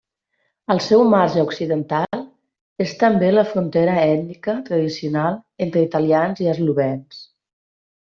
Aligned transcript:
El 0.75 0.79
seu 0.83 1.01
marge 1.13 1.41
occidental 1.47 2.23
és 2.85 2.93
també 3.03 3.29
la 3.33 3.43
frontera 3.49 3.97
ètnica 4.13 4.55
tradicional 4.71 5.37
entre 5.67 5.85
italians 5.89 6.43
i 6.47 6.51
eslovens. 6.55 7.21